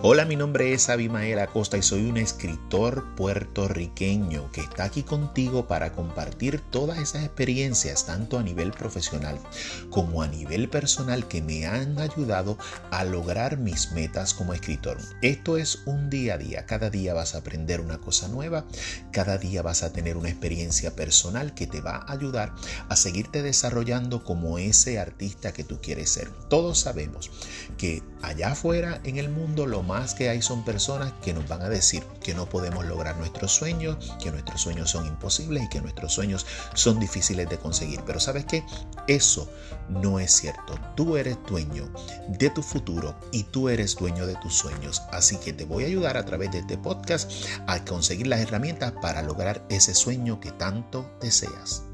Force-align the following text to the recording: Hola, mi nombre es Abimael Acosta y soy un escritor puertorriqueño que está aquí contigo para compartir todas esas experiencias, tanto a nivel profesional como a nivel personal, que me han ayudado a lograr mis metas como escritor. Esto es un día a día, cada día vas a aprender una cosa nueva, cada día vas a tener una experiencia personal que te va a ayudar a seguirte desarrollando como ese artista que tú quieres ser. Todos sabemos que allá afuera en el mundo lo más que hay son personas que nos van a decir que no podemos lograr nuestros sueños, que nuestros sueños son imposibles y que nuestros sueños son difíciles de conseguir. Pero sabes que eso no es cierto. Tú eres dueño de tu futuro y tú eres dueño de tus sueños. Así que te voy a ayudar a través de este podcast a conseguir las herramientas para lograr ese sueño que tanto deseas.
Hola, 0.00 0.24
mi 0.24 0.36
nombre 0.36 0.72
es 0.72 0.90
Abimael 0.90 1.40
Acosta 1.40 1.76
y 1.76 1.82
soy 1.82 2.08
un 2.08 2.18
escritor 2.18 3.16
puertorriqueño 3.16 4.52
que 4.52 4.60
está 4.60 4.84
aquí 4.84 5.02
contigo 5.02 5.66
para 5.66 5.90
compartir 5.90 6.60
todas 6.60 6.98
esas 6.98 7.24
experiencias, 7.24 8.06
tanto 8.06 8.38
a 8.38 8.44
nivel 8.44 8.70
profesional 8.70 9.40
como 9.90 10.22
a 10.22 10.28
nivel 10.28 10.68
personal, 10.68 11.26
que 11.26 11.42
me 11.42 11.66
han 11.66 11.98
ayudado 11.98 12.56
a 12.92 13.02
lograr 13.02 13.58
mis 13.58 13.90
metas 13.90 14.34
como 14.34 14.54
escritor. 14.54 14.98
Esto 15.20 15.56
es 15.56 15.82
un 15.84 16.10
día 16.10 16.34
a 16.34 16.38
día, 16.38 16.64
cada 16.64 16.90
día 16.90 17.12
vas 17.12 17.34
a 17.34 17.38
aprender 17.38 17.80
una 17.80 17.98
cosa 17.98 18.28
nueva, 18.28 18.66
cada 19.10 19.36
día 19.36 19.62
vas 19.62 19.82
a 19.82 19.92
tener 19.92 20.16
una 20.16 20.28
experiencia 20.28 20.94
personal 20.94 21.54
que 21.54 21.66
te 21.66 21.80
va 21.80 21.96
a 21.96 22.12
ayudar 22.12 22.54
a 22.88 22.94
seguirte 22.94 23.42
desarrollando 23.42 24.22
como 24.22 24.58
ese 24.58 25.00
artista 25.00 25.52
que 25.52 25.64
tú 25.64 25.80
quieres 25.82 26.08
ser. 26.08 26.30
Todos 26.48 26.78
sabemos 26.78 27.32
que 27.76 28.04
allá 28.22 28.52
afuera 28.52 29.00
en 29.04 29.18
el 29.18 29.28
mundo 29.28 29.66
lo 29.66 29.82
más 29.82 30.14
que 30.14 30.28
hay 30.28 30.42
son 30.42 30.64
personas 30.64 31.12
que 31.22 31.32
nos 31.32 31.46
van 31.48 31.62
a 31.62 31.68
decir 31.68 32.02
que 32.22 32.34
no 32.34 32.48
podemos 32.48 32.84
lograr 32.84 33.16
nuestros 33.16 33.52
sueños, 33.52 34.14
que 34.22 34.30
nuestros 34.30 34.60
sueños 34.60 34.90
son 34.90 35.06
imposibles 35.06 35.64
y 35.64 35.68
que 35.68 35.80
nuestros 35.80 36.12
sueños 36.12 36.46
son 36.74 36.98
difíciles 37.00 37.48
de 37.48 37.58
conseguir. 37.58 38.00
Pero 38.06 38.20
sabes 38.20 38.44
que 38.44 38.64
eso 39.06 39.50
no 39.88 40.20
es 40.20 40.32
cierto. 40.32 40.74
Tú 40.94 41.16
eres 41.16 41.38
dueño 41.48 41.90
de 42.28 42.50
tu 42.50 42.62
futuro 42.62 43.14
y 43.32 43.44
tú 43.44 43.68
eres 43.68 43.96
dueño 43.96 44.26
de 44.26 44.36
tus 44.36 44.54
sueños. 44.54 45.02
Así 45.12 45.36
que 45.36 45.52
te 45.52 45.64
voy 45.64 45.84
a 45.84 45.88
ayudar 45.88 46.16
a 46.16 46.24
través 46.24 46.50
de 46.52 46.58
este 46.58 46.78
podcast 46.78 47.30
a 47.66 47.84
conseguir 47.84 48.26
las 48.26 48.40
herramientas 48.40 48.92
para 49.00 49.22
lograr 49.22 49.64
ese 49.70 49.94
sueño 49.94 50.40
que 50.40 50.52
tanto 50.52 51.10
deseas. 51.20 51.87